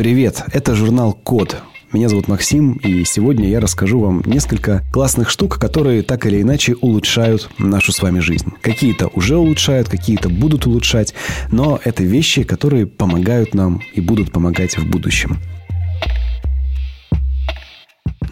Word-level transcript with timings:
Привет, 0.00 0.44
это 0.54 0.74
журнал 0.74 1.12
«Код». 1.12 1.58
Меня 1.92 2.08
зовут 2.08 2.26
Максим, 2.26 2.72
и 2.82 3.04
сегодня 3.04 3.50
я 3.50 3.60
расскажу 3.60 4.00
вам 4.00 4.22
несколько 4.24 4.82
классных 4.94 5.28
штук, 5.28 5.58
которые 5.58 6.00
так 6.02 6.24
или 6.24 6.40
иначе 6.40 6.74
улучшают 6.74 7.50
нашу 7.58 7.92
с 7.92 8.00
вами 8.00 8.20
жизнь. 8.20 8.50
Какие-то 8.62 9.08
уже 9.08 9.36
улучшают, 9.36 9.90
какие-то 9.90 10.30
будут 10.30 10.66
улучшать, 10.66 11.12
но 11.52 11.78
это 11.84 12.02
вещи, 12.02 12.44
которые 12.44 12.86
помогают 12.86 13.52
нам 13.52 13.82
и 13.92 14.00
будут 14.00 14.32
помогать 14.32 14.78
в 14.78 14.88
будущем. 14.88 15.36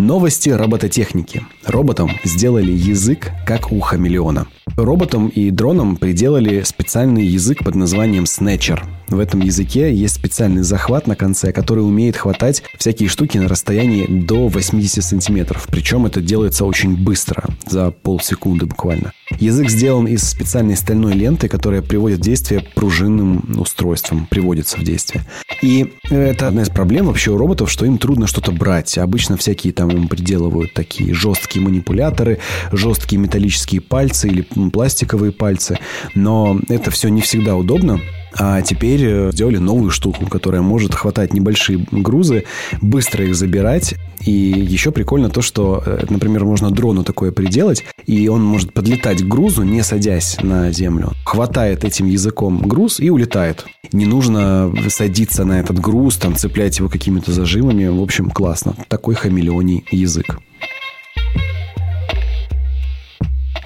Новости 0.09 0.49
робототехники. 0.49 1.45
Роботам 1.67 2.13
сделали 2.25 2.73
язык, 2.73 3.31
как 3.45 3.71
у 3.71 3.79
хамелеона. 3.81 4.47
Роботам 4.75 5.29
и 5.29 5.51
дронам 5.51 5.97
приделали 5.97 6.63
специальный 6.63 7.27
язык 7.27 7.63
под 7.63 7.75
названием 7.75 8.25
Snatcher. 8.25 8.81
В 9.09 9.19
этом 9.19 9.41
языке 9.41 9.93
есть 9.93 10.15
специальный 10.15 10.63
захват 10.63 11.07
на 11.09 11.15
конце, 11.15 11.53
который 11.53 11.81
умеет 11.81 12.17
хватать 12.17 12.63
всякие 12.79 13.11
штуки 13.11 13.37
на 13.37 13.49
расстоянии 13.49 14.07
до 14.07 14.49
80 14.49 15.05
сантиметров. 15.05 15.67
Причем 15.71 16.07
это 16.07 16.23
делается 16.23 16.65
очень 16.65 16.97
быстро, 16.97 17.45
за 17.67 17.91
полсекунды 17.91 18.65
буквально. 18.65 19.13
Язык 19.39 19.71
сделан 19.71 20.07
из 20.07 20.29
специальной 20.29 20.77
стальной 20.77 21.13
ленты, 21.13 21.49
которая 21.49 21.81
приводит 21.81 22.19
в 22.19 22.23
действие 22.23 22.65
пружинным 22.75 23.57
устройством, 23.59 24.27
приводится 24.27 24.77
в 24.77 24.83
действие. 24.83 25.25
И 25.63 25.93
это 26.11 26.49
одна 26.49 26.63
из 26.63 26.71
проблем 26.71 27.07
вообще 27.07 27.31
у 27.31 27.37
роботов, 27.37 27.71
что 27.71 27.87
им 27.87 27.99
трудно 27.99 28.27
что-то 28.27 28.51
брать. 28.51 28.99
Обычно 28.99 29.37
всякие 29.37 29.73
там 29.73 29.91
им 29.91 30.09
приделывают 30.09 30.75
такие 30.75 31.15
жесткие 31.15 31.65
манипуляторы, 31.65 32.41
жесткие 32.73 33.21
металлические 33.21 33.81
пальцы 33.81 34.29
или 34.29 34.43
пластиковые 34.43 35.31
пальцы. 35.31 35.79
Но 36.15 36.61
это 36.69 36.91
все 36.91 37.09
не 37.09 37.21
всегда 37.21 37.55
удобно. 37.55 38.01
А 38.37 38.63
теперь 38.63 39.05
э, 39.05 39.31
сделали 39.33 39.59
новую 39.59 39.91
штуку, 39.91 40.27
которая 40.27 40.63
может 40.63 40.95
хватать 40.95 41.33
небольшие 41.33 41.87
грузы, 41.91 42.45
быстро 42.81 43.25
их 43.25 43.35
забирать. 43.35 43.95
И 44.25 44.31
еще 44.31 44.91
прикольно 44.91 45.31
то, 45.31 45.43
что, 45.43 45.83
э, 45.85 46.05
например, 46.11 46.45
можно 46.45 46.71
дрону 46.71 47.05
такое 47.05 47.33
приделать, 47.33 47.85
и 48.07 48.29
он 48.29 48.43
может 48.45 48.73
подлетать 48.73 49.23
к 49.23 49.27
грузу, 49.27 49.63
не 49.63 49.83
садясь 49.83 50.37
на 50.43 50.73
землю. 50.73 51.13
Хватает 51.25 51.85
этим 51.85 52.07
языком 52.07 52.61
груз 52.63 53.01
и 53.01 53.11
улетает. 53.11 53.65
Не 53.93 54.07
нужно 54.07 54.73
садиться 54.89 55.45
на 55.45 55.61
этот 55.61 55.79
груз, 55.79 56.17
там, 56.17 56.37
цеплять 56.37 56.79
его 56.79 56.89
какими-то 56.89 57.33
зажимами. 57.33 57.87
В 57.87 58.03
общем, 58.03 58.31
классно. 58.31 58.75
Такой 58.89 59.15
хамелеоний 59.15 59.85
язык. 59.91 60.39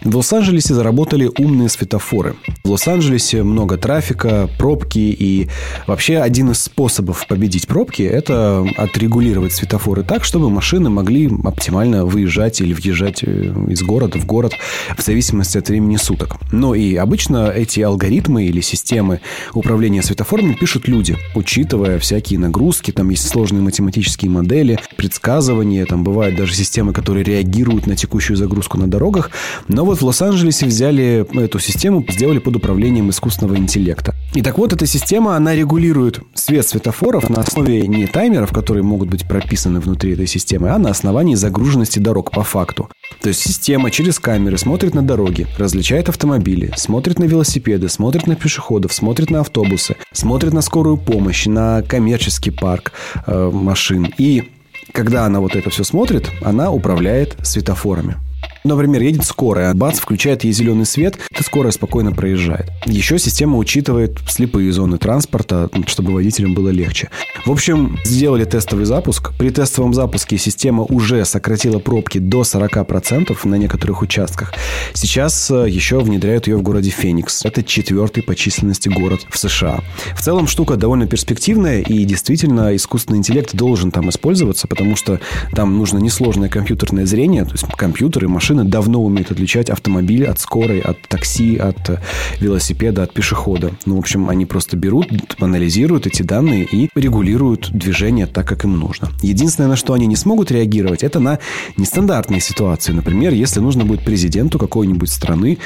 В 0.05 0.17
Лос-Анджелесе 0.17 0.75
заработали 0.75 1.31
умные 1.39 1.69
светофоры. 1.69 2.35
В 2.65 2.71
Лос-Анджелесе 2.71 3.45
много 3.45 3.77
трафика, 3.77 4.51
пробки 4.59 4.99
и 4.99 5.49
вообще 5.87 6.19
один 6.19 6.51
из 6.51 6.59
способов 6.59 7.25
победить 7.29 7.69
пробки– 7.69 8.03
это 8.03 8.67
отрегулировать 8.77 9.53
светофоры 9.53 10.03
так, 10.03 10.25
чтобы 10.25 10.51
машины 10.51 10.91
могли 10.91 11.31
оптимально 11.45 12.05
выезжать 12.05 12.61
или 12.61 12.73
въезжать 12.73 13.23
э, 13.23 13.55
из 13.69 13.83
города 13.83 14.19
в 14.19 14.27
город 14.27 14.55
в 14.97 15.03
зависимости 15.03 15.57
от 15.59 15.69
времени 15.69 15.97
суток. 15.97 16.37
Но 16.51 16.75
и 16.75 16.97
обычно 16.97 17.51
эти 17.51 17.81
алгоритмы 17.81 18.45
или 18.45 18.61
системы 18.61 19.21
управления 19.55 20.03
светофорами 20.03 20.55
пишут 20.55 20.89
люди, 20.89 21.17
учитывая 21.37 22.01
всякие 22.01 22.41
нагрузки, 22.41 22.91
там 22.91 23.09
есть 23.11 23.29
сложные 23.29 23.63
математические 23.63 24.33
модели, 24.33 24.81
предсказывания, 24.97 25.87
там 25.87 26.03
бывают 26.03 26.35
даже 26.35 26.55
системы, 26.55 26.93
которые 26.93 27.23
реагируют 27.23 27.87
на 27.87 27.95
текущую 27.95 28.37
загрузку 28.37 28.79
на 28.79 28.89
дорогах. 28.89 29.31
Но 29.69 29.92
вот 29.93 30.01
в 30.01 30.07
Лос-Анджелесе 30.07 30.65
взяли 30.65 31.27
эту 31.45 31.59
систему, 31.59 32.03
сделали 32.09 32.39
под 32.39 32.57
управлением 32.57 33.11
искусственного 33.11 33.59
интеллекта. 33.59 34.15
И 34.35 34.41
так 34.41 34.57
вот, 34.57 34.73
эта 34.73 34.87
система, 34.87 35.37
она 35.37 35.55
регулирует 35.55 36.21
свет 36.33 36.67
светофоров 36.67 37.29
на 37.29 37.43
основе 37.43 37.87
не 37.87 38.07
таймеров, 38.07 38.53
которые 38.53 38.85
могут 38.85 39.11
быть 39.11 39.29
прописаны 39.29 39.81
внутри 39.81 40.15
этой 40.15 40.27
системы, 40.27 40.71
а 40.71 40.79
на 40.79 40.89
основании 40.89 41.35
загруженности 41.35 41.99
дорог 41.99 42.31
по 42.31 42.43
факту. 42.43 42.89
То 43.21 43.29
есть 43.29 43.41
система 43.41 43.91
через 43.91 44.19
камеры 44.19 44.57
смотрит 44.57 44.95
на 44.95 45.03
дороги, 45.03 45.47
различает 45.59 46.09
автомобили, 46.09 46.73
смотрит 46.77 47.19
на 47.19 47.25
велосипеды, 47.25 47.91
смотрит 47.91 48.27
на 48.27 48.35
пешеходов, 48.35 48.95
смотрит 48.95 49.31
на 49.31 49.41
автобусы, 49.41 49.97
смотрит 50.13 50.55
на 50.55 50.63
скорую 50.63 50.97
помощь, 50.97 51.45
на 51.45 51.83
коммерческий 51.83 52.51
парк 52.51 52.93
э, 53.27 53.51
машин. 53.53 54.11
И 54.17 54.53
когда 54.93 55.27
она 55.27 55.41
вот 55.41 55.55
это 55.55 55.69
все 55.69 55.85
смотрит, 55.85 56.31
она 56.43 56.71
управляет 56.71 57.37
светофорами. 57.43 58.17
Например, 58.65 59.03
едет 59.03 59.25
скорая, 59.25 59.75
бац, 59.75 59.99
включает 59.99 60.45
ей 60.45 60.53
зеленый 60.53 60.87
свет, 60.87 61.19
и 61.37 61.43
скорая 61.43 61.73
спокойно 61.73 62.13
проезжает. 62.13 62.71
Еще 62.87 63.19
система 63.19 63.59
учитывает 63.59 64.19
слепые 64.29 64.73
зоны 64.73 64.99
транспорта, 64.99 65.69
чтобы 65.87 66.13
водителям 66.13 66.55
было 66.55 66.69
легче. 66.69 67.11
В 67.45 67.51
общем, 67.51 67.99
сделали 68.05 68.45
тестовый 68.45 68.85
запуск. 68.85 69.33
При 69.37 69.51
тестовом 69.51 69.95
запуске 69.95 70.39
система 70.39 70.85
уже 70.85 71.25
сократила 71.25 71.81
пробки 71.81 72.19
до 72.19 72.43
40% 72.43 73.37
на 73.45 73.55
некоторых 73.57 74.03
участках. 74.03 74.53
Сейчас 74.93 75.51
э, 75.51 75.69
еще 75.69 75.99
внедряют 75.99 76.47
ее 76.47 76.57
в 76.57 76.63
городе 76.63 76.91
Феникс. 76.91 77.45
Это 77.45 77.65
четвертый 77.65 78.23
по 78.23 78.37
численности 78.37 78.89
город 78.89 79.27
в 79.29 79.39
США. 79.39 79.81
В 80.15 80.23
целом 80.23 80.47
штука 80.47 80.77
довольно 80.77 81.07
перспективная, 81.07 81.81
и 81.81 82.05
действительно 82.05 82.77
искусственный 82.77 83.19
интеллект 83.19 83.55
должен 83.55 83.91
там 83.91 84.09
использоваться, 84.11 84.69
потому 84.69 84.95
что 84.95 85.19
там 85.53 85.77
нужно 85.79 85.99
несложное 85.99 86.49
компьютерное 86.49 87.07
зрение, 87.07 87.45
то 87.45 87.53
есть 87.53 87.65
компьютеры, 87.77 88.29
машины, 88.29 88.52
машины 88.53 88.65
давно 88.69 89.03
умеют 89.03 89.31
отличать 89.31 89.71
автомобиль 89.71 90.27
от 90.27 90.39
скорой, 90.39 90.81
от 90.81 91.01
такси, 91.09 91.57
от 91.57 91.89
э, 91.89 91.99
велосипеда, 92.41 93.05
от 93.05 93.13
пешехода. 93.15 93.73
Ну, 93.87 93.97
в 93.97 93.99
общем, 93.99 94.29
они 94.29 94.47
просто 94.47 94.77
берут, 94.77 95.07
анализируют 95.41 96.07
эти 96.07 96.23
данные 96.23 96.65
и 96.65 96.89
регулируют 96.95 97.71
движение 97.73 98.27
так, 98.27 98.47
как 98.47 98.65
им 98.65 98.79
нужно. 98.79 99.09
Единственное, 99.23 99.69
на 99.71 99.77
что 99.77 99.95
они 99.95 100.07
не 100.07 100.17
смогут 100.17 100.51
реагировать, 100.51 101.03
это 101.03 101.21
на 101.21 101.39
нестандартные 101.77 102.41
ситуации. 102.41 102.93
Например, 102.93 103.33
если 103.33 103.61
нужно 103.61 103.85
будет 103.85 104.05
президенту 104.05 104.59
какой-нибудь 104.59 105.11
страны 105.11 105.59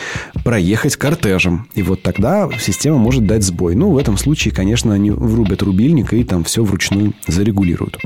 проехать 0.45 0.97
кортежем. 0.97 1.67
И 1.75 1.83
вот 1.83 2.03
тогда 2.03 2.49
система 2.61 2.99
может 2.99 3.27
дать 3.27 3.43
сбой. 3.43 3.75
Ну, 3.75 3.91
в 3.91 3.99
этом 3.99 4.17
случае, 4.17 4.55
конечно, 4.55 4.95
они 4.95 5.11
врубят 5.11 5.63
рубильник 5.63 6.13
и 6.13 6.25
там 6.25 6.45
все 6.45 6.63
вручную 6.63 7.13
зарегулируют. 7.27 7.99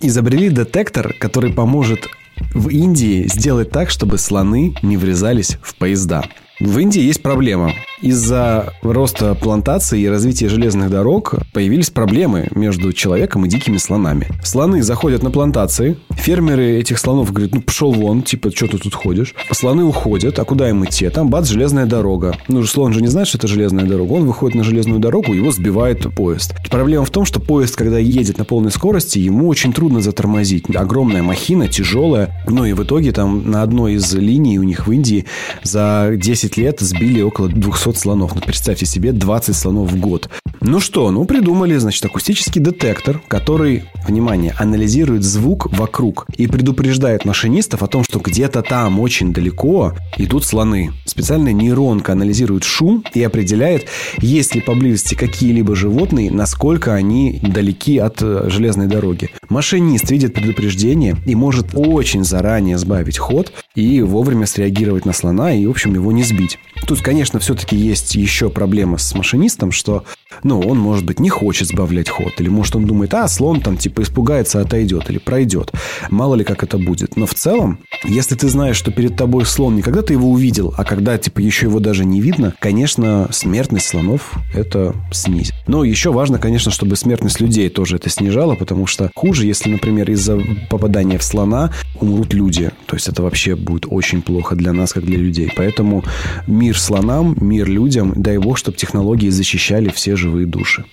Изобрели 0.00 0.50
детектор, 0.50 1.14
который 1.18 1.52
поможет 1.52 2.08
в 2.54 2.68
Индии 2.68 3.26
сделать 3.28 3.70
так, 3.70 3.90
чтобы 3.90 4.18
слоны 4.18 4.74
не 4.82 4.96
врезались 4.96 5.58
в 5.62 5.74
поезда. 5.76 6.24
В 6.60 6.78
Индии 6.78 7.02
есть 7.02 7.22
проблема. 7.22 7.72
Из-за 8.00 8.72
роста 8.82 9.34
плантаций 9.34 10.00
и 10.00 10.08
развития 10.08 10.48
железных 10.48 10.90
дорог 10.90 11.34
появились 11.52 11.90
проблемы 11.90 12.48
между 12.54 12.92
человеком 12.92 13.44
и 13.44 13.48
дикими 13.48 13.76
слонами. 13.76 14.28
Слоны 14.42 14.82
заходят 14.82 15.22
на 15.22 15.30
плантации, 15.30 15.96
фермеры 16.10 16.78
этих 16.78 16.98
слонов 16.98 17.32
говорят, 17.32 17.54
ну 17.54 17.60
пошел 17.60 17.92
вон, 17.92 18.22
типа, 18.22 18.50
что 18.54 18.66
ты 18.68 18.78
тут 18.78 18.94
ходишь? 18.94 19.34
Слоны 19.52 19.84
уходят, 19.84 20.38
а 20.38 20.44
куда 20.44 20.68
им 20.68 20.84
идти? 20.84 21.08
Там 21.08 21.30
бац, 21.30 21.48
железная 21.48 21.86
дорога. 21.86 22.36
Ну 22.48 22.62
слон 22.64 22.92
же 22.92 23.02
не 23.02 23.08
знает, 23.08 23.28
что 23.28 23.38
это 23.38 23.48
железная 23.48 23.84
дорога. 23.84 24.12
Он 24.12 24.26
выходит 24.26 24.56
на 24.56 24.64
железную 24.64 25.00
дорогу, 25.00 25.32
его 25.32 25.50
сбивает 25.50 26.14
поезд. 26.14 26.54
Проблема 26.70 27.04
в 27.04 27.10
том, 27.10 27.24
что 27.24 27.40
поезд, 27.40 27.76
когда 27.76 27.98
едет 27.98 28.38
на 28.38 28.44
полной 28.44 28.70
скорости, 28.70 29.18
ему 29.18 29.48
очень 29.48 29.72
трудно 29.72 30.00
затормозить. 30.00 30.64
Огромная 30.74 31.22
махина, 31.22 31.68
тяжелая. 31.68 32.34
Ну 32.48 32.64
и 32.64 32.72
в 32.72 32.82
итоге 32.82 33.12
там 33.12 33.50
на 33.50 33.62
одной 33.62 33.94
из 33.94 34.14
линий 34.14 34.58
у 34.58 34.62
них 34.62 34.86
в 34.86 34.92
Индии 34.92 35.24
за 35.62 36.12
10 36.14 36.46
10 36.46 36.56
лет 36.58 36.80
сбили 36.80 37.22
около 37.22 37.48
200 37.48 37.85
слонов. 37.94 38.34
Ну, 38.34 38.40
представьте 38.40 38.86
себе, 38.86 39.12
20 39.12 39.54
слонов 39.54 39.92
в 39.92 40.00
год. 40.00 40.28
Ну 40.60 40.80
что, 40.80 41.10
ну 41.10 41.24
придумали, 41.24 41.76
значит, 41.76 42.04
акустический 42.04 42.60
детектор, 42.60 43.20
который, 43.28 43.84
внимание, 44.06 44.54
анализирует 44.58 45.22
звук 45.22 45.66
вокруг 45.72 46.26
и 46.36 46.46
предупреждает 46.46 47.24
машинистов 47.24 47.82
о 47.82 47.86
том, 47.86 48.04
что 48.04 48.18
где-то 48.18 48.62
там 48.62 48.98
очень 49.00 49.32
далеко 49.32 49.92
идут 50.16 50.44
слоны. 50.44 50.92
Специальная 51.04 51.52
нейронка 51.52 52.12
анализирует 52.12 52.64
шум 52.64 53.04
и 53.14 53.22
определяет, 53.22 53.86
есть 54.18 54.54
ли 54.54 54.60
поблизости 54.60 55.14
какие-либо 55.14 55.76
животные, 55.76 56.30
насколько 56.30 56.94
они 56.94 57.40
далеки 57.42 57.98
от 57.98 58.22
э, 58.22 58.48
железной 58.48 58.86
дороги. 58.86 59.30
Машинист 59.48 60.10
видит 60.10 60.34
предупреждение 60.34 61.16
и 61.26 61.34
может 61.34 61.68
очень 61.74 62.24
заранее 62.24 62.78
сбавить 62.78 63.18
ход 63.18 63.52
и 63.74 64.02
вовремя 64.02 64.46
среагировать 64.46 65.04
на 65.04 65.12
слона 65.12 65.54
и, 65.54 65.66
в 65.66 65.70
общем, 65.70 65.94
его 65.94 66.12
не 66.12 66.22
сбить. 66.22 66.58
Тут, 66.86 67.02
конечно, 67.02 67.40
все-таки 67.40 67.76
есть 67.76 68.14
еще 68.14 68.48
проблема 68.48 68.98
с 68.98 69.14
машинистом, 69.14 69.72
что 69.72 70.04
ну, 70.46 70.60
он, 70.60 70.78
может 70.78 71.04
быть, 71.04 71.18
не 71.18 71.28
хочет 71.28 71.68
сбавлять 71.68 72.08
ход. 72.08 72.32
Или, 72.38 72.48
может, 72.48 72.76
он 72.76 72.86
думает, 72.86 73.12
а, 73.14 73.26
слон 73.28 73.60
там, 73.60 73.76
типа, 73.76 74.02
испугается, 74.02 74.60
отойдет 74.60 75.10
или 75.10 75.18
пройдет. 75.18 75.72
Мало 76.08 76.36
ли, 76.36 76.44
как 76.44 76.62
это 76.62 76.78
будет. 76.78 77.16
Но 77.16 77.26
в 77.26 77.34
целом, 77.34 77.80
если 78.04 78.36
ты 78.36 78.48
знаешь, 78.48 78.76
что 78.76 78.92
перед 78.92 79.16
тобой 79.16 79.44
слон, 79.44 79.74
не 79.74 79.82
когда 79.82 80.02
ты 80.02 80.12
его 80.12 80.30
увидел, 80.30 80.72
а 80.76 80.84
когда, 80.84 81.18
типа, 81.18 81.40
еще 81.40 81.66
его 81.66 81.80
даже 81.80 82.04
не 82.04 82.20
видно, 82.20 82.54
конечно, 82.60 83.28
смертность 83.32 83.88
слонов 83.88 84.34
это 84.54 84.94
снизит. 85.12 85.54
Но 85.66 85.82
еще 85.82 86.12
важно, 86.12 86.38
конечно, 86.38 86.70
чтобы 86.70 86.94
смертность 86.96 87.40
людей 87.40 87.68
тоже 87.68 87.96
это 87.96 88.08
снижала, 88.08 88.54
потому 88.54 88.86
что 88.86 89.10
хуже, 89.16 89.46
если, 89.46 89.70
например, 89.70 90.10
из-за 90.12 90.38
попадания 90.70 91.18
в 91.18 91.24
слона 91.24 91.72
умрут 92.00 92.32
люди. 92.32 92.70
То 92.86 92.94
есть 92.94 93.08
это 93.08 93.22
вообще 93.22 93.56
будет 93.56 93.86
очень 93.90 94.22
плохо 94.22 94.54
для 94.54 94.72
нас, 94.72 94.92
как 94.92 95.04
для 95.04 95.18
людей. 95.18 95.52
Поэтому 95.56 96.04
мир 96.46 96.78
слонам, 96.78 97.36
мир 97.40 97.68
людям, 97.68 98.12
дай 98.14 98.38
бог, 98.38 98.58
чтобы 98.58 98.76
технологии 98.76 99.28
защищали 99.28 99.88
все 99.88 100.14
живые 100.14 100.35
души. 100.44 100.84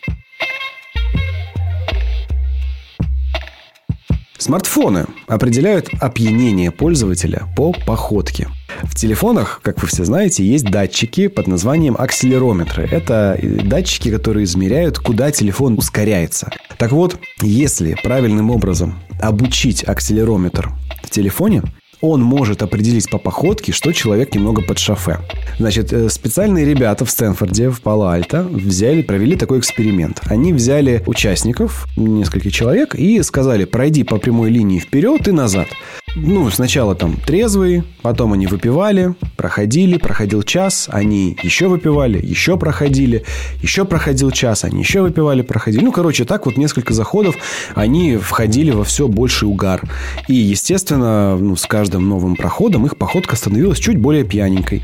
Смартфоны 4.44 5.06
определяют 5.28 5.88
опьянение 6.02 6.70
пользователя 6.70 7.44
по 7.56 7.72
походке. 7.72 8.50
В 8.84 8.94
телефонах, 8.94 9.62
как 9.64 9.82
вы 9.82 9.88
все 9.88 10.04
знаете, 10.04 10.46
есть 10.46 10.66
датчики 10.66 11.28
под 11.30 11.48
названием 11.48 11.96
акселерометры. 11.98 12.86
Это 12.92 13.40
датчики, 13.42 14.12
которые 14.12 14.44
измеряют, 14.44 15.00
куда 15.00 15.32
телефон 15.32 15.78
ускоряется. 15.78 16.52
Так 16.78 16.92
вот, 16.92 17.18
если 17.42 17.96
правильным 18.04 18.50
образом 18.50 19.00
обучить 19.22 19.88
акселерометр 19.88 20.72
в 21.04 21.10
телефоне, 21.10 21.64
он 22.04 22.22
может 22.22 22.62
определить 22.62 23.10
по 23.10 23.18
походке, 23.18 23.72
что 23.72 23.94
человек 23.94 24.36
немного 24.36 24.62
под 24.62 24.78
шофе. 24.78 25.20
Значит, 25.58 25.94
э, 25.94 26.10
специальные 26.10 26.66
ребята 26.66 27.06
в 27.06 27.10
Стэнфорде, 27.10 27.70
в 27.70 27.82
Пало-Альто, 27.82 28.44
взяли, 28.44 29.02
провели 29.02 29.38
такой 29.38 29.60
эксперимент. 29.60 30.22
Они 30.26 30.52
взяли 30.52 31.02
участников, 31.08 31.88
несколько 31.96 32.52
человек, 32.52 32.94
и 32.94 33.24
сказали, 33.24 33.64
пройди 33.64 34.04
по 34.04 34.18
прямой 34.18 34.50
линии 34.50 34.80
вперед 34.80 35.30
и 35.30 35.32
назад. 35.32 35.68
Ну, 36.16 36.52
сначала 36.52 36.94
там 36.94 37.16
трезвые, 37.16 37.84
потом 38.04 38.34
они 38.34 38.46
выпивали, 38.46 39.16
проходили, 39.36 39.98
проходил 39.98 40.44
час, 40.44 40.88
они 40.92 41.36
еще 41.42 41.68
выпивали, 41.68 42.24
еще 42.24 42.56
проходили, 42.56 43.24
еще 43.64 43.84
проходил 43.84 44.30
час, 44.30 44.64
они 44.64 44.82
еще 44.82 45.02
выпивали, 45.02 45.42
проходили. 45.42 45.84
Ну, 45.84 45.92
короче, 45.92 46.24
так 46.26 46.46
вот 46.46 46.56
несколько 46.56 46.94
заходов 46.94 47.36
они 47.74 48.18
входили 48.18 48.70
во 48.70 48.84
все 48.84 49.08
больший 49.08 49.48
угар. 49.48 49.82
И, 50.28 50.36
естественно, 50.36 51.36
ну, 51.36 51.56
с 51.56 51.66
каждым 51.66 52.08
новым 52.08 52.36
проходом 52.36 52.86
их 52.86 52.96
походка 52.96 53.36
становилась 53.36 53.80
чуть 53.80 53.98
более 53.98 54.24
пьяненькой. 54.24 54.84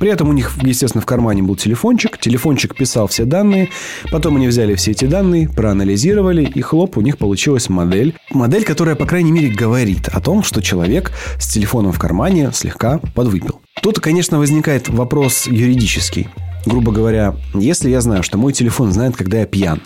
При 0.00 0.10
этом 0.10 0.30
у 0.30 0.32
них, 0.32 0.52
естественно, 0.62 1.02
в 1.02 1.06
кармане 1.06 1.42
был 1.42 1.56
телефончик. 1.56 2.18
Телефончик 2.18 2.74
писал 2.74 3.06
все 3.06 3.26
данные. 3.26 3.68
Потом 4.10 4.36
они 4.36 4.48
взяли 4.48 4.74
все 4.74 4.92
эти 4.92 5.04
данные, 5.04 5.46
проанализировали, 5.46 6.42
и 6.42 6.62
хлоп, 6.62 6.96
у 6.96 7.02
них 7.02 7.18
получилась 7.18 7.68
модель. 7.68 8.16
Модель, 8.30 8.64
которая, 8.64 8.96
по 8.96 9.04
крайней 9.04 9.30
мере, 9.30 9.48
говорит 9.48 10.08
о 10.08 10.22
том, 10.22 10.42
что 10.42 10.62
человек 10.62 11.12
с 11.38 11.52
телефоном 11.52 11.92
в 11.92 11.98
кармане 11.98 12.50
слегка 12.54 12.98
подвыпил. 13.14 13.60
Тут, 13.82 14.00
конечно, 14.00 14.38
возникает 14.38 14.88
вопрос 14.88 15.46
юридический. 15.46 16.28
Грубо 16.64 16.92
говоря, 16.92 17.36
если 17.52 17.90
я 17.90 18.00
знаю, 18.00 18.22
что 18.22 18.38
мой 18.38 18.54
телефон 18.54 18.92
знает, 18.92 19.16
когда 19.16 19.40
я 19.40 19.46
пьян, 19.46 19.82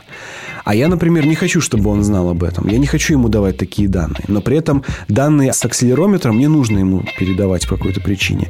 а 0.64 0.75
я, 0.75 0.88
например, 0.88 1.26
не 1.26 1.34
хочу, 1.34 1.61
чтобы 1.61 1.90
он 1.90 2.02
знал 2.02 2.31
об 2.31 2.43
этом. 2.43 2.69
Я 2.69 2.78
не 2.78 2.87
хочу 2.87 3.14
ему 3.14 3.28
давать 3.28 3.58
такие 3.58 3.88
данные. 3.88 4.25
Но 4.28 4.40
при 4.40 4.56
этом 4.56 4.82
данные 5.08 5.52
с 5.52 5.64
акселерометром 5.64 6.38
не 6.38 6.49
нужно 6.49 6.78
ему 6.78 7.05
передавать 7.19 7.69
по 7.69 7.76
какой-то 7.76 8.00
причине. 8.00 8.49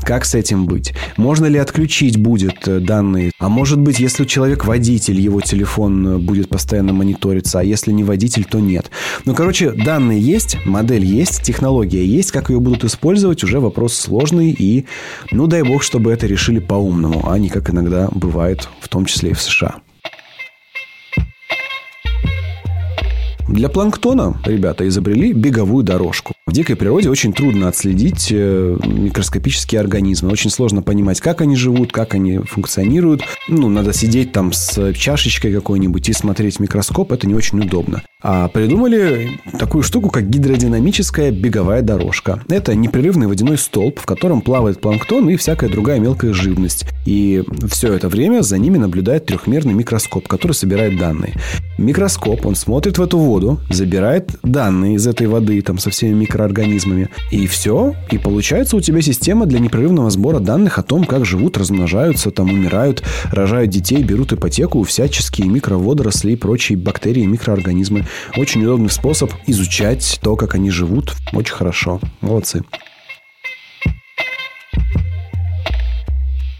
Как 0.00 0.24
с 0.24 0.34
этим 0.34 0.66
быть? 0.66 0.94
Можно 1.16 1.46
ли 1.46 1.58
отключить 1.58 2.18
будет 2.18 2.68
э, 2.68 2.80
данные? 2.80 3.32
А 3.38 3.48
может 3.48 3.80
быть, 3.80 3.98
если 3.98 4.24
человек 4.24 4.64
водитель, 4.64 5.20
его 5.20 5.40
телефон 5.40 6.06
э, 6.06 6.18
будет 6.18 6.48
постоянно 6.48 6.92
мониториться, 6.92 7.60
а 7.60 7.64
если 7.64 7.90
не 7.92 8.04
водитель, 8.04 8.44
то 8.44 8.60
нет. 8.60 8.90
Ну, 9.24 9.34
короче, 9.34 9.72
данные 9.72 10.20
есть, 10.20 10.58
модель 10.64 11.04
есть, 11.04 11.42
технология 11.42 12.04
есть. 12.04 12.30
Как 12.30 12.50
ее 12.50 12.60
будут 12.60 12.84
использовать, 12.84 13.42
уже 13.42 13.58
вопрос 13.58 13.94
сложный. 13.94 14.54
И, 14.56 14.86
ну, 15.32 15.48
дай 15.48 15.62
бог, 15.62 15.82
чтобы 15.82 16.12
это 16.12 16.26
решили 16.26 16.60
по-умному, 16.60 17.28
а 17.28 17.38
не 17.38 17.48
как 17.48 17.70
иногда 17.70 18.08
бывает, 18.12 18.68
в 18.80 18.88
том 18.88 19.04
числе 19.04 19.30
и 19.30 19.34
в 19.34 19.42
США. 19.42 19.76
Для 23.56 23.70
планктона 23.70 24.34
ребята 24.44 24.86
изобрели 24.86 25.32
беговую 25.32 25.82
дорожку. 25.82 26.35
В 26.46 26.52
дикой 26.52 26.76
природе 26.76 27.10
очень 27.10 27.32
трудно 27.32 27.66
отследить 27.66 28.28
э, 28.30 28.78
микроскопические 28.84 29.80
организмы. 29.80 30.30
Очень 30.30 30.50
сложно 30.50 30.80
понимать, 30.80 31.20
как 31.20 31.40
они 31.40 31.56
живут, 31.56 31.90
как 31.90 32.14
они 32.14 32.38
функционируют. 32.38 33.22
Ну, 33.48 33.68
надо 33.68 33.92
сидеть 33.92 34.30
там 34.30 34.52
с 34.52 34.92
чашечкой 34.92 35.52
какой-нибудь 35.52 36.08
и 36.08 36.12
смотреть 36.12 36.58
в 36.58 36.60
микроскоп. 36.60 37.10
Это 37.10 37.26
не 37.26 37.34
очень 37.34 37.58
удобно. 37.58 38.04
А 38.22 38.46
придумали 38.46 39.40
такую 39.58 39.82
штуку, 39.82 40.08
как 40.10 40.30
гидродинамическая 40.30 41.32
беговая 41.32 41.82
дорожка. 41.82 42.40
Это 42.48 42.76
непрерывный 42.76 43.26
водяной 43.26 43.58
столб, 43.58 43.98
в 43.98 44.06
котором 44.06 44.40
плавает 44.40 44.80
планктон 44.80 45.28
и 45.28 45.36
всякая 45.36 45.68
другая 45.68 45.98
мелкая 45.98 46.32
живность. 46.32 46.86
И 47.06 47.42
все 47.68 47.92
это 47.92 48.08
время 48.08 48.42
за 48.42 48.58
ними 48.58 48.78
наблюдает 48.78 49.26
трехмерный 49.26 49.74
микроскоп, 49.74 50.28
который 50.28 50.52
собирает 50.52 50.96
данные. 50.96 51.34
Микроскоп, 51.76 52.46
он 52.46 52.54
смотрит 52.54 52.98
в 52.98 53.02
эту 53.02 53.18
воду, 53.18 53.60
забирает 53.68 54.30
данные 54.44 54.94
из 54.94 55.06
этой 55.08 55.26
воды 55.26 55.60
там 55.60 55.78
со 55.78 55.90
всеми 55.90 56.14
микроорганизмами. 56.36 57.08
И 57.30 57.46
все. 57.46 57.94
И 58.10 58.18
получается 58.18 58.76
у 58.76 58.80
тебя 58.80 59.00
система 59.00 59.46
для 59.46 59.58
непрерывного 59.58 60.10
сбора 60.10 60.38
данных 60.38 60.78
о 60.78 60.82
том, 60.82 61.04
как 61.04 61.24
живут, 61.24 61.56
размножаются, 61.56 62.30
там 62.30 62.50
умирают, 62.50 63.02
рожают 63.32 63.70
детей, 63.70 64.02
берут 64.02 64.32
ипотеку, 64.32 64.82
всяческие 64.82 65.48
микроводоросли 65.48 66.34
и 66.34 66.36
прочие 66.36 66.78
бактерии, 66.78 67.24
микроорганизмы. 67.24 68.04
Очень 68.36 68.64
удобный 68.64 68.90
способ 68.90 69.32
изучать 69.46 70.18
то, 70.22 70.36
как 70.36 70.54
они 70.54 70.70
живут. 70.70 71.14
Очень 71.32 71.54
хорошо. 71.54 72.00
Молодцы. 72.20 72.62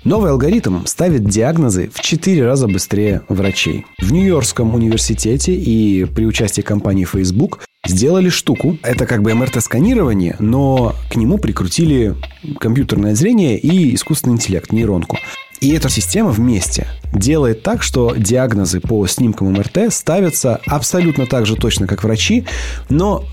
Новый 0.06 0.30
алгоритм 0.30 0.86
ставит 0.86 1.24
диагнозы 1.24 1.90
в 1.92 2.00
4 2.00 2.46
раза 2.46 2.68
быстрее 2.68 3.22
врачей. 3.28 3.84
В 4.00 4.12
Нью-Йоркском 4.12 4.72
университете 4.72 5.52
и 5.52 6.04
при 6.04 6.26
участии 6.26 6.62
компании 6.62 7.04
Facebook 7.04 7.65
сделали 7.86 8.28
штуку. 8.28 8.78
Это 8.82 9.06
как 9.06 9.22
бы 9.22 9.34
МРТ-сканирование, 9.34 10.36
но 10.38 10.94
к 11.10 11.16
нему 11.16 11.38
прикрутили 11.38 12.14
компьютерное 12.58 13.14
зрение 13.14 13.58
и 13.58 13.94
искусственный 13.94 14.34
интеллект, 14.34 14.72
нейронку. 14.72 15.18
И 15.60 15.70
эта 15.70 15.88
система 15.88 16.30
вместе 16.30 16.86
делает 17.12 17.62
так, 17.62 17.82
что 17.82 18.14
диагнозы 18.14 18.80
по 18.80 19.06
снимкам 19.06 19.52
МРТ 19.52 19.92
ставятся 19.92 20.60
абсолютно 20.66 21.26
так 21.26 21.46
же 21.46 21.56
точно, 21.56 21.86
как 21.86 22.04
врачи, 22.04 22.44
но 22.90 23.24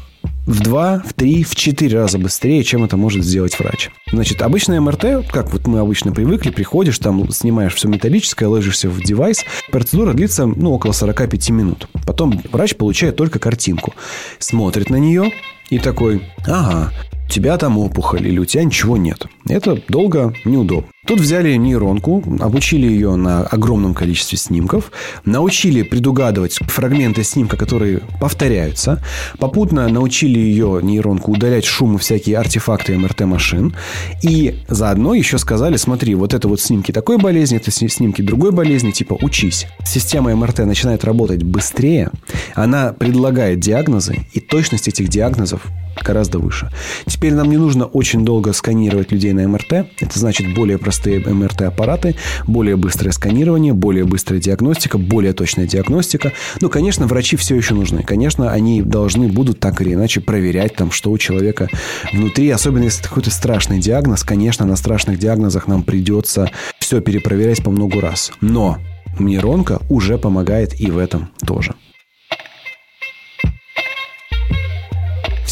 в 0.45 0.61
два, 0.61 1.01
в 1.05 1.13
три, 1.13 1.43
в 1.43 1.55
четыре 1.55 1.99
раза 1.99 2.17
быстрее, 2.17 2.63
чем 2.63 2.83
это 2.83 2.97
может 2.97 3.23
сделать 3.23 3.57
врач. 3.59 3.89
Значит, 4.11 4.41
обычное 4.41 4.81
МРТ, 4.81 5.27
как 5.31 5.51
вот 5.51 5.67
мы 5.67 5.79
обычно 5.79 6.11
привыкли, 6.11 6.51
приходишь, 6.51 6.99
там 6.99 7.29
снимаешь 7.31 7.73
все 7.75 7.87
металлическое, 7.87 8.49
ложишься 8.49 8.89
в 8.89 9.01
девайс. 9.01 9.43
Процедура 9.71 10.13
длится, 10.13 10.45
ну, 10.45 10.73
около 10.73 10.91
45 10.91 11.49
минут. 11.51 11.87
Потом 12.05 12.41
врач 12.51 12.75
получает 12.75 13.15
только 13.15 13.39
картинку. 13.39 13.93
Смотрит 14.39 14.89
на 14.89 14.97
нее 14.97 15.31
и 15.69 15.79
такой, 15.79 16.21
ага, 16.45 16.91
у 17.25 17.29
тебя 17.29 17.57
там 17.57 17.77
опухоль 17.77 18.27
или 18.27 18.39
у 18.39 18.45
тебя 18.45 18.63
ничего 18.63 18.97
нет. 18.97 19.25
Это 19.47 19.81
долго, 19.87 20.33
неудобно. 20.45 20.92
Тут 21.05 21.19
взяли 21.19 21.55
нейронку, 21.55 22.23
обучили 22.39 22.87
ее 22.87 23.15
на 23.15 23.41
огромном 23.41 23.93
количестве 23.93 24.37
снимков, 24.37 24.91
научили 25.25 25.81
предугадывать 25.83 26.59
фрагменты 26.61 27.23
снимка, 27.23 27.57
которые 27.57 27.99
повторяются, 28.21 29.03
попутно 29.37 29.89
научили 29.89 30.39
ее 30.39 30.79
нейронку 30.81 31.33
удалять 31.33 31.65
шум 31.65 31.97
и 31.97 31.99
всякие 31.99 32.37
артефакты 32.37 32.97
МРТ-машин, 32.97 33.75
и 34.21 34.61
заодно 34.69 35.13
еще 35.13 35.37
сказали, 35.37 35.75
смотри, 35.75 36.15
вот 36.15 36.33
это 36.33 36.47
вот 36.47 36.61
снимки 36.61 36.93
такой 36.93 37.17
болезни, 37.17 37.57
это 37.57 37.69
снимки 37.71 38.21
другой 38.21 38.51
болезни, 38.51 38.91
типа 38.91 39.17
учись. 39.21 39.67
Система 39.85 40.33
МРТ 40.33 40.59
начинает 40.59 41.03
работать 41.03 41.43
быстрее, 41.43 42.11
она 42.55 42.93
предлагает 42.93 43.59
диагнозы, 43.59 44.25
и 44.31 44.39
точность 44.39 44.87
этих 44.87 45.09
диагнозов 45.09 45.63
гораздо 46.01 46.39
выше. 46.39 46.69
Теперь 47.05 47.33
нам 47.33 47.49
не 47.49 47.57
нужно 47.57 47.85
очень 47.85 48.25
долго 48.25 48.53
сканировать 48.53 49.11
людей 49.11 49.33
на 49.33 49.47
МРТ. 49.47 49.73
Это 49.99 50.19
значит 50.19 50.53
более 50.53 50.77
простые 50.77 50.92
МРТ-аппараты, 51.01 52.15
более 52.47 52.75
быстрое 52.75 53.11
сканирование, 53.11 53.73
более 53.73 54.05
быстрая 54.05 54.39
диагностика, 54.39 54.97
более 54.97 55.33
точная 55.33 55.67
диагностика. 55.67 56.33
Ну, 56.61 56.69
конечно, 56.69 57.07
врачи 57.07 57.35
все 57.35 57.55
еще 57.55 57.73
нужны. 57.73 58.03
Конечно, 58.03 58.51
они 58.51 58.81
должны 58.81 59.27
будут 59.27 59.59
так 59.59 59.81
или 59.81 59.93
иначе 59.93 60.21
проверять, 60.21 60.75
там, 60.75 60.91
что 60.91 61.11
у 61.11 61.17
человека 61.17 61.69
внутри. 62.11 62.49
Особенно 62.49 62.83
если 62.83 63.01
это 63.01 63.09
какой-то 63.09 63.31
страшный 63.31 63.79
диагноз. 63.79 64.23
Конечно, 64.23 64.65
на 64.65 64.75
страшных 64.75 65.19
диагнозах 65.19 65.67
нам 65.67 65.83
придется 65.83 66.49
все 66.79 67.01
перепроверять 67.01 67.63
по 67.63 67.71
много 67.71 68.01
раз. 68.01 68.31
Но 68.41 68.77
нейронка 69.19 69.79
уже 69.89 70.17
помогает 70.17 70.79
и 70.79 70.89
в 70.89 70.97
этом 70.97 71.29
тоже. 71.45 71.75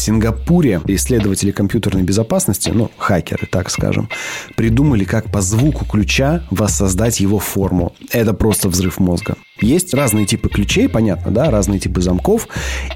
Сингапуре 0.02 0.80
исследователи 0.86 1.52
компьютерной 1.52 2.02
безопасности, 2.02 2.70
ну, 2.74 2.90
хакеры, 2.98 3.46
так 3.46 3.70
скажем, 3.70 4.08
придумали, 4.56 5.04
как 5.04 5.30
по 5.30 5.40
звуку 5.40 5.84
ключа 5.84 6.42
воссоздать 6.50 7.20
его 7.20 7.38
форму. 7.38 7.94
Это 8.10 8.34
просто 8.34 8.68
взрыв 8.68 8.98
мозга. 8.98 9.36
Есть 9.62 9.94
разные 9.94 10.26
типы 10.26 10.48
ключей, 10.48 10.88
понятно, 10.88 11.30
да, 11.30 11.50
разные 11.50 11.78
типы 11.78 12.00
замков. 12.00 12.48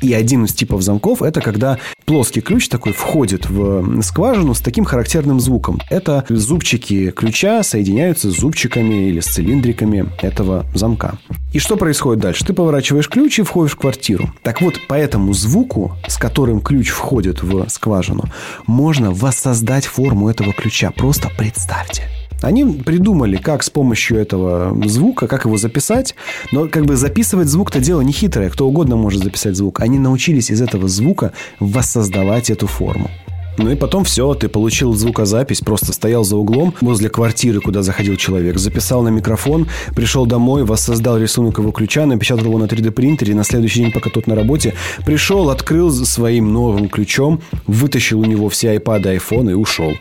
И 0.02 0.12
один 0.12 0.44
из 0.44 0.54
типов 0.54 0.82
замков– 0.82 1.22
это 1.22 1.40
когда 1.40 1.78
плоский 2.04 2.40
ключ 2.40 2.68
такой 2.68 2.92
входит 2.92 3.48
в 3.48 4.02
скважину 4.02 4.54
с 4.54 4.60
таким 4.60 4.84
характерным 4.84 5.40
звуком. 5.40 5.80
Это 5.90 6.24
зубчики 6.28 7.10
ключа 7.10 7.62
соединяются 7.62 8.30
с 8.30 8.38
зубчиками 8.38 9.08
или 9.08 9.20
с 9.20 9.26
цилиндриками 9.26 10.06
этого 10.20 10.66
замка. 10.74 11.18
И 11.52 11.58
что 11.58 11.76
происходит 11.76 12.22
дальше? 12.22 12.44
Ты 12.44 12.52
поворачиваешь 12.52 13.08
ключ 13.08 13.38
и 13.38 13.42
входишь 13.42 13.72
в 13.72 13.76
квартиру. 13.76 14.32
Так 14.42 14.60
вот, 14.60 14.74
по 14.88 14.94
этому 14.94 15.32
звуку, 15.32 15.96
с 16.06 16.16
которым 16.16 16.60
ключ 16.60 16.90
входит 16.90 17.42
в 17.42 17.68
скважину, 17.68 18.24
можно 18.66 19.10
воссоздать 19.10 19.86
форму 19.86 20.28
этого 20.28 20.52
ключа. 20.52 20.90
Просто 20.90 21.30
представьте. 21.36 22.08
Они 22.42 22.64
придумали, 22.64 23.36
как 23.36 23.62
с 23.62 23.70
помощью 23.70 24.18
этого 24.18 24.76
звука, 24.86 25.26
как 25.26 25.44
его 25.44 25.56
записать. 25.56 26.14
Но 26.52 26.68
как 26.68 26.84
бы 26.84 26.96
записывать 26.96 27.48
звук-то 27.48 27.80
дело 27.80 28.00
не 28.02 28.12
хитрое. 28.12 28.50
Кто 28.50 28.66
угодно 28.66 28.96
может 28.96 29.22
записать 29.22 29.56
звук. 29.56 29.80
Они 29.80 29.98
научились 29.98 30.50
из 30.50 30.60
этого 30.60 30.88
звука 30.88 31.32
воссоздавать 31.60 32.50
эту 32.50 32.66
форму. 32.66 33.10
Ну 33.58 33.70
и 33.70 33.74
потом 33.74 34.04
все, 34.04 34.34
ты 34.34 34.48
получил 34.48 34.92
звукозапись, 34.92 35.60
просто 35.60 35.92
стоял 35.92 36.24
за 36.24 36.36
углом 36.36 36.74
возле 36.80 37.08
квартиры, 37.08 37.60
куда 37.60 37.82
заходил 37.82 38.16
человек, 38.16 38.58
записал 38.58 39.02
на 39.02 39.08
микрофон, 39.08 39.66
пришел 39.94 40.26
домой, 40.26 40.64
воссоздал 40.64 41.18
рисунок 41.18 41.58
его 41.58 41.72
ключа, 41.72 42.04
напечатал 42.04 42.46
его 42.46 42.58
на 42.58 42.64
3D 42.64 42.90
принтере, 42.90 43.34
на 43.34 43.44
следующий 43.44 43.80
день, 43.80 43.92
пока 43.92 44.10
тот 44.10 44.26
на 44.26 44.34
работе, 44.34 44.74
пришел, 45.06 45.48
открыл 45.48 45.90
своим 45.90 46.52
новым 46.52 46.88
ключом, 46.88 47.40
вытащил 47.66 48.20
у 48.20 48.24
него 48.24 48.48
все 48.50 48.76
iPad, 48.76 49.16
iPhone 49.16 49.50
и 49.50 49.54
ушел. 49.54 49.94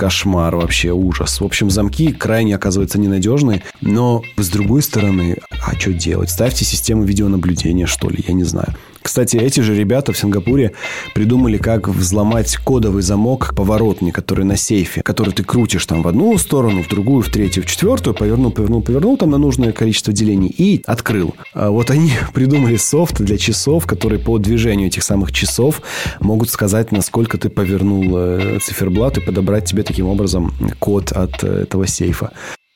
Кошмар 0.00 0.56
вообще, 0.56 0.92
ужас. 0.92 1.42
В 1.42 1.44
общем, 1.44 1.68
замки 1.68 2.10
крайне, 2.10 2.54
оказывается, 2.54 2.98
ненадежные, 2.98 3.62
но 3.82 4.22
с 4.38 4.48
другой 4.48 4.80
стороны, 4.80 5.36
а 5.62 5.78
что 5.78 5.92
делать? 5.92 6.30
Ставьте 6.30 6.64
систему 6.64 7.04
видеонаблюдения, 7.04 7.84
что 7.84 8.08
ли, 8.08 8.24
я 8.26 8.32
не 8.32 8.44
знаю. 8.44 8.74
Кстати, 9.02 9.38
эти 9.38 9.60
же 9.60 9.74
ребята 9.74 10.12
в 10.12 10.18
Сингапуре 10.18 10.72
придумали, 11.14 11.56
как 11.56 11.88
взломать 11.88 12.56
кодовый 12.58 13.02
замок 13.02 13.54
поворотник, 13.56 14.14
который 14.14 14.44
на 14.44 14.56
сейфе, 14.56 15.02
который 15.02 15.32
ты 15.32 15.42
крутишь 15.42 15.86
там 15.86 16.02
в 16.02 16.08
одну 16.08 16.36
сторону, 16.36 16.82
в 16.82 16.88
другую, 16.88 17.22
в 17.22 17.30
третью, 17.30 17.62
в 17.62 17.66
четвертую, 17.66 18.14
повернул, 18.14 18.52
повернул, 18.52 18.82
повернул 18.82 19.16
там 19.16 19.30
на 19.30 19.38
нужное 19.38 19.72
количество 19.72 20.12
делений 20.12 20.54
и 20.56 20.82
открыл. 20.86 21.34
А 21.54 21.70
вот 21.70 21.90
они 21.90 22.12
придумали 22.34 22.76
софт 22.76 23.20
для 23.20 23.38
часов, 23.38 23.86
который 23.86 24.18
по 24.18 24.38
движению 24.38 24.88
этих 24.88 25.02
самых 25.02 25.32
часов 25.32 25.80
могут 26.20 26.50
сказать, 26.50 26.92
насколько 26.92 27.38
ты 27.38 27.48
повернул 27.48 28.04
э, 28.16 28.58
циферблат 28.62 29.16
и 29.16 29.20
подобрать 29.22 29.64
тебе 29.64 29.82
таким 29.90 30.06
образом 30.06 30.52
код 30.78 31.10
от 31.12 31.42
э, 31.42 31.62
этого 31.62 31.86
сейфа. 31.86 32.30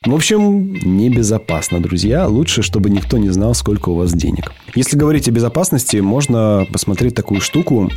В 0.05 0.15
общем, 0.15 0.75
небезопасно, 0.85 1.81
друзья. 1.81 2.27
Лучше, 2.27 2.61
чтобы 2.61 2.91
никто 2.91 3.17
не 3.17 3.31
знал, 3.31 3.55
сколько 3.55 3.89
у 3.89 3.95
вас 3.95 4.13
денег. 4.13 4.53
Если 4.75 4.99
говорить 4.99 5.29
о 5.29 5.31
безопасности, 5.31 5.97
можно 5.97 6.67
посмотреть 6.71 7.15
такую 7.15 7.41
штуку. 7.41 7.91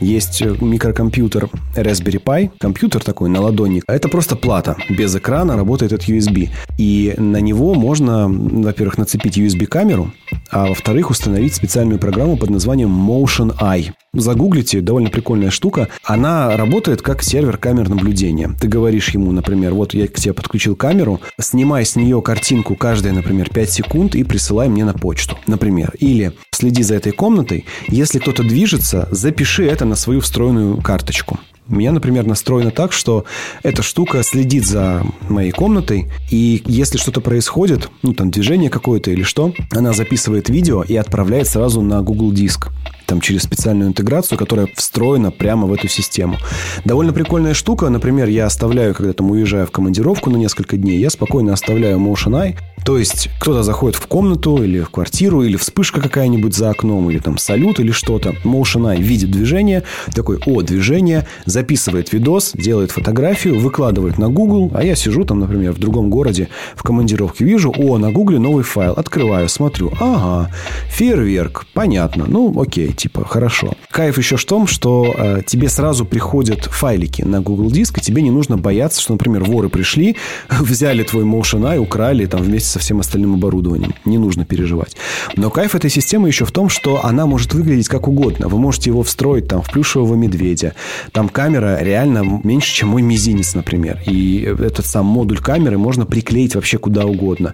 Есть 0.00 0.42
микрокомпьютер 0.42 1.48
Raspberry 1.74 2.22
Pi. 2.22 2.50
Компьютер 2.58 3.02
такой 3.02 3.30
на 3.30 3.40
ладони. 3.40 3.82
Это 3.86 4.10
просто 4.10 4.36
плата. 4.36 4.76
Без 4.90 5.16
экрана 5.16 5.56
работает 5.56 5.94
от 5.94 6.06
USB. 6.06 6.50
И 6.78 7.14
на 7.16 7.40
него 7.40 7.74
можно, 7.74 8.28
во-первых, 8.28 8.98
нацепить 8.98 9.38
USB-камеру, 9.38 10.12
а 10.50 10.66
во-вторых, 10.66 11.10
установить 11.10 11.54
специальную 11.54 11.98
программу 11.98 12.36
под 12.36 12.50
названием 12.50 12.90
Motion 12.90 13.56
Eye. 13.58 13.92
Загуглите, 14.12 14.80
довольно 14.80 15.10
прикольная 15.10 15.50
штука. 15.50 15.88
Она 16.04 16.56
работает 16.56 17.02
как 17.02 17.22
сервер 17.22 17.56
камер 17.58 17.88
наблюдения. 17.88 18.50
Ты 18.60 18.68
говоришь 18.68 19.10
ему, 19.10 19.32
например, 19.32 19.74
вот 19.74 19.94
я 19.94 20.06
к 20.06 20.14
тебе 20.14 20.32
подключил 20.32 20.76
камеру, 20.76 21.20
снимай 21.40 21.84
с 21.84 21.96
нее 21.96 22.22
картинку 22.22 22.76
каждые, 22.76 23.12
например, 23.12 23.50
5 23.50 23.70
секунд 23.70 24.14
и 24.14 24.22
присылай 24.22 24.68
мне 24.68 24.84
на 24.84 24.94
почту, 24.94 25.36
например. 25.46 25.92
Или 25.98 26.32
следи 26.52 26.82
за 26.82 26.94
этой 26.94 27.12
комнатой. 27.12 27.64
Если 27.88 28.18
кто-то 28.18 28.42
движется, 28.42 29.08
запиши 29.10 29.66
это 29.66 29.84
на 29.84 29.96
свою 29.96 30.20
встроенную 30.20 30.80
карточку. 30.80 31.38
У 31.66 31.76
меня, 31.76 31.92
например, 31.92 32.26
настроено 32.26 32.70
так, 32.70 32.92
что 32.92 33.24
эта 33.62 33.82
штука 33.82 34.22
следит 34.22 34.66
за 34.66 35.02
моей 35.30 35.50
комнатой, 35.50 36.10
и 36.30 36.62
если 36.66 36.98
что-то 36.98 37.22
происходит, 37.22 37.88
ну, 38.02 38.12
там, 38.12 38.30
движение 38.30 38.68
какое-то 38.68 39.10
или 39.10 39.22
что, 39.22 39.54
она 39.70 39.94
записывает 39.94 40.50
видео 40.50 40.82
и 40.82 40.94
отправляет 40.94 41.48
сразу 41.48 41.80
на 41.80 42.02
Google 42.02 42.32
Диск 42.32 42.68
там 43.14 43.20
через 43.20 43.42
специальную 43.42 43.90
интеграцию, 43.90 44.36
которая 44.36 44.68
встроена 44.74 45.30
прямо 45.30 45.68
в 45.68 45.72
эту 45.72 45.86
систему. 45.86 46.36
Довольно 46.84 47.12
прикольная 47.12 47.54
штука. 47.54 47.88
Например, 47.88 48.28
я 48.28 48.46
оставляю, 48.46 48.92
когда 48.92 49.12
там 49.12 49.30
уезжаю 49.30 49.68
в 49.68 49.70
командировку 49.70 50.30
на 50.30 50.36
несколько 50.36 50.76
дней, 50.76 50.98
я 50.98 51.10
спокойно 51.10 51.52
оставляю 51.52 51.98
Motion 51.98 52.32
Eye. 52.32 52.56
То 52.84 52.98
есть 52.98 53.30
кто-то 53.40 53.62
заходит 53.62 53.96
в 53.96 54.06
комнату 54.08 54.62
или 54.62 54.80
в 54.80 54.90
квартиру, 54.90 55.42
или 55.42 55.56
вспышка 55.56 56.00
какая-нибудь 56.00 56.54
за 56.54 56.70
окном, 56.70 57.08
или 57.08 57.18
там 57.18 57.38
салют 57.38 57.78
или 57.78 57.92
что-то. 57.92 58.30
Motion 58.44 58.92
Eye 58.92 59.00
видит 59.00 59.30
движение, 59.30 59.84
такой, 60.12 60.38
о, 60.44 60.60
движение, 60.62 61.26
записывает 61.46 62.12
видос, 62.12 62.50
делает 62.54 62.90
фотографию, 62.90 63.60
выкладывает 63.60 64.18
на 64.18 64.28
Google, 64.28 64.72
а 64.74 64.84
я 64.84 64.96
сижу 64.96 65.24
там, 65.24 65.38
например, 65.38 65.72
в 65.72 65.78
другом 65.78 66.10
городе 66.10 66.48
в 66.74 66.82
командировке, 66.82 67.44
вижу, 67.44 67.72
о, 67.76 67.96
на 67.96 68.10
Google 68.10 68.40
новый 68.40 68.64
файл, 68.64 68.92
открываю, 68.92 69.48
смотрю, 69.48 69.92
ага, 70.00 70.50
фейерверк, 70.88 71.66
понятно, 71.72 72.24
ну, 72.26 72.60
окей, 72.60 72.92
типа, 73.04 73.22
хорошо. 73.26 73.74
Кайф 73.90 74.16
еще 74.16 74.36
в 74.38 74.44
том, 74.46 74.66
что 74.66 75.14
э, 75.14 75.42
тебе 75.46 75.68
сразу 75.68 76.06
приходят 76.06 76.64
файлики 76.64 77.20
на 77.20 77.42
Google 77.42 77.70
Диск, 77.70 77.98
и 77.98 78.00
тебе 78.00 78.22
не 78.22 78.30
нужно 78.30 78.56
бояться, 78.56 79.02
что, 79.02 79.12
например, 79.12 79.44
воры 79.44 79.68
пришли, 79.68 80.16
взяли 80.48 81.02
твой 81.02 81.24
Motion 81.24 81.64
Eye, 81.64 81.78
украли 81.78 82.24
там 82.24 82.40
вместе 82.40 82.70
со 82.70 82.78
всем 82.78 83.00
остальным 83.00 83.34
оборудованием. 83.34 83.94
Не 84.06 84.16
нужно 84.16 84.46
переживать. 84.46 84.96
Но 85.36 85.50
кайф 85.50 85.74
этой 85.74 85.90
системы 85.90 86.28
еще 86.28 86.46
в 86.46 86.52
том, 86.52 86.70
что 86.70 87.04
она 87.04 87.26
может 87.26 87.52
выглядеть 87.52 87.88
как 87.88 88.08
угодно. 88.08 88.48
Вы 88.48 88.58
можете 88.58 88.88
его 88.88 89.02
встроить 89.02 89.48
там 89.48 89.60
в 89.60 89.70
плюшевого 89.70 90.14
медведя. 90.14 90.72
Там 91.12 91.28
камера 91.28 91.82
реально 91.82 92.40
меньше, 92.42 92.72
чем 92.72 92.88
мой 92.88 93.02
мизинец, 93.02 93.54
например. 93.54 94.00
И 94.06 94.40
этот 94.40 94.86
сам 94.86 95.04
модуль 95.04 95.40
камеры 95.40 95.76
можно 95.76 96.06
приклеить 96.06 96.54
вообще 96.54 96.78
куда 96.78 97.04
угодно. 97.04 97.52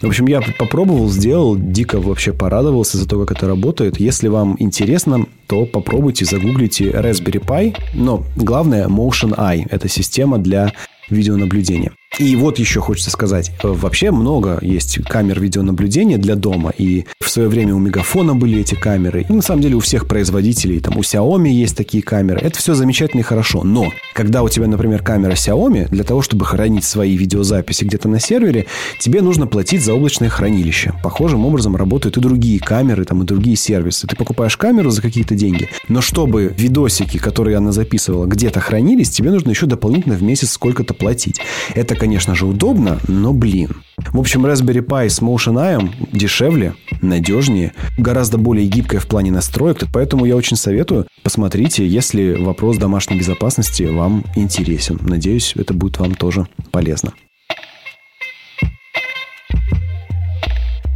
В 0.00 0.06
общем, 0.06 0.26
я 0.26 0.40
попробовал, 0.58 1.10
сделал, 1.10 1.56
дико 1.58 2.00
вообще 2.00 2.32
порадовался 2.32 2.96
за 2.96 3.06
то, 3.06 3.18
как 3.24 3.36
это 3.36 3.46
работает. 3.46 4.00
Если 4.00 4.28
вам 4.28 4.56
интересно, 4.58 5.26
то 5.46 5.66
попробуйте, 5.66 6.24
загуглите 6.24 6.90
Raspberry 6.90 7.44
Pi. 7.44 7.76
Но 7.92 8.24
главное, 8.34 8.88
Motion 8.88 9.36
Eye. 9.36 9.66
Это 9.70 9.88
система 9.88 10.38
для 10.38 10.72
видеонаблюдения. 11.10 11.92
И 12.18 12.36
вот 12.36 12.58
еще 12.58 12.80
хочется 12.80 13.10
сказать, 13.10 13.52
вообще 13.62 14.10
много 14.10 14.58
есть 14.62 14.98
камер 15.04 15.40
видеонаблюдения 15.40 16.18
для 16.18 16.34
дома, 16.34 16.72
и 16.76 17.06
в 17.20 17.30
свое 17.30 17.48
время 17.48 17.74
у 17.74 17.78
Мегафона 17.78 18.34
были 18.34 18.60
эти 18.60 18.74
камеры, 18.74 19.24
и 19.28 19.32
на 19.32 19.42
самом 19.42 19.62
деле 19.62 19.76
у 19.76 19.80
всех 19.80 20.08
производителей, 20.08 20.80
там 20.80 20.96
у 20.98 21.00
Xiaomi 21.00 21.48
есть 21.48 21.76
такие 21.76 22.02
камеры, 22.02 22.40
это 22.40 22.58
все 22.58 22.74
замечательно 22.74 23.20
и 23.20 23.22
хорошо, 23.22 23.62
но 23.62 23.92
когда 24.12 24.42
у 24.42 24.48
тебя, 24.48 24.66
например, 24.66 25.02
камера 25.02 25.32
Xiaomi, 25.32 25.88
для 25.88 26.04
того, 26.04 26.20
чтобы 26.20 26.44
хранить 26.44 26.84
свои 26.84 27.16
видеозаписи 27.16 27.84
где-то 27.84 28.08
на 28.08 28.18
сервере, 28.18 28.66
тебе 28.98 29.22
нужно 29.22 29.46
платить 29.46 29.84
за 29.84 29.94
облачное 29.94 30.28
хранилище. 30.28 30.92
Похожим 31.02 31.46
образом 31.46 31.76
работают 31.76 32.16
и 32.16 32.20
другие 32.20 32.58
камеры, 32.58 33.04
там 33.04 33.22
и 33.22 33.26
другие 33.26 33.56
сервисы. 33.56 34.06
Ты 34.06 34.16
покупаешь 34.16 34.56
камеру 34.56 34.90
за 34.90 35.00
какие-то 35.00 35.36
деньги, 35.36 35.68
но 35.88 36.00
чтобы 36.00 36.52
видосики, 36.56 37.18
которые 37.18 37.56
она 37.56 37.70
записывала, 37.70 38.26
где-то 38.26 38.60
хранились, 38.60 39.10
тебе 39.10 39.30
нужно 39.30 39.50
еще 39.50 39.66
дополнительно 39.66 40.16
в 40.16 40.22
месяц 40.22 40.50
сколько-то 40.50 40.92
платить. 40.92 41.40
Это, 41.74 41.99
конечно 42.00 42.34
же, 42.34 42.46
удобно, 42.46 42.98
но, 43.06 43.34
блин. 43.34 43.82
В 44.12 44.18
общем, 44.18 44.46
Raspberry 44.46 44.84
Pi 44.84 45.10
с 45.10 45.20
Motion 45.20 45.56
Eye 45.56 45.90
дешевле, 46.12 46.74
надежнее, 47.02 47.74
гораздо 47.98 48.38
более 48.38 48.66
гибкая 48.66 49.00
в 49.00 49.06
плане 49.06 49.30
настроек, 49.30 49.84
поэтому 49.92 50.24
я 50.24 50.34
очень 50.34 50.56
советую, 50.56 51.06
посмотрите, 51.22 51.86
если 51.86 52.32
вопрос 52.32 52.78
домашней 52.78 53.18
безопасности 53.18 53.82
вам 53.82 54.24
интересен. 54.34 54.98
Надеюсь, 55.02 55.52
это 55.56 55.74
будет 55.74 55.98
вам 55.98 56.14
тоже 56.14 56.46
полезно. 56.70 57.12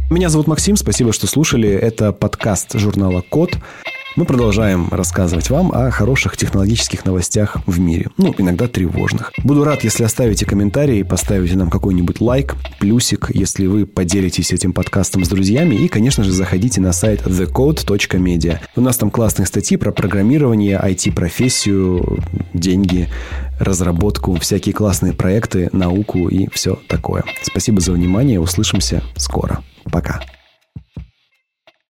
Меня 0.09 0.29
зовут 0.29 0.47
Максим, 0.47 0.75
спасибо, 0.75 1.13
что 1.13 1.27
слушали. 1.27 1.69
Это 1.69 2.13
подкаст 2.13 2.79
журнала 2.79 3.21
Код. 3.21 3.57
Мы 4.15 4.23
продолжаем 4.23 4.87
рассказывать 4.91 5.49
вам 5.49 5.73
о 5.73 5.91
хороших 5.91 6.37
технологических 6.37 7.03
новостях 7.03 7.57
в 7.65 7.79
мире. 7.79 8.07
Ну, 8.15 8.33
иногда 8.37 8.69
тревожных. 8.69 9.33
Буду 9.43 9.65
рад, 9.65 9.83
если 9.83 10.05
оставите 10.05 10.45
комментарии, 10.45 11.03
поставите 11.03 11.57
нам 11.57 11.69
какой-нибудь 11.69 12.21
лайк, 12.21 12.55
плюсик, 12.79 13.29
если 13.33 13.67
вы 13.67 13.85
поделитесь 13.85 14.53
этим 14.53 14.71
подкастом 14.71 15.25
с 15.25 15.27
друзьями. 15.27 15.75
И, 15.75 15.89
конечно 15.89 16.23
же, 16.23 16.31
заходите 16.31 16.79
на 16.79 16.93
сайт 16.93 17.27
thecode.media. 17.27 18.59
У 18.77 18.81
нас 18.81 18.95
там 18.95 19.11
классные 19.11 19.47
статьи 19.47 19.75
про 19.75 19.91
программирование, 19.91 20.79
IT-профессию, 20.81 22.23
деньги, 22.53 23.09
разработку, 23.59 24.35
всякие 24.35 24.73
классные 24.73 25.11
проекты, 25.11 25.67
науку 25.73 26.29
и 26.29 26.47
все 26.53 26.79
такое. 26.87 27.25
Спасибо 27.43 27.81
за 27.81 27.91
внимание. 27.91 28.39
Услышимся 28.39 29.03
скоро. 29.17 29.61
Пока. 29.91 30.21